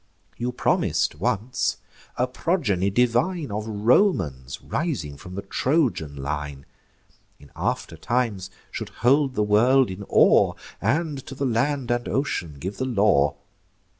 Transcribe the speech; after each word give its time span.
You 0.35 0.51
promis'd 0.51 1.13
once, 1.19 1.77
a 2.17 2.25
progeny 2.25 2.89
divine 2.89 3.51
Of 3.51 3.67
Romans, 3.67 4.59
rising 4.59 5.15
from 5.15 5.35
the 5.35 5.43
Trojan 5.43 6.15
line, 6.15 6.65
In 7.39 7.51
after 7.55 7.97
times 7.97 8.49
should 8.71 8.89
hold 9.05 9.35
the 9.35 9.43
world 9.43 9.91
in 9.91 10.03
awe, 10.09 10.55
And 10.81 11.23
to 11.27 11.35
the 11.35 11.45
land 11.45 11.91
and 11.91 12.07
ocean 12.09 12.55
give 12.57 12.77
the 12.77 12.85
law. 12.85 13.35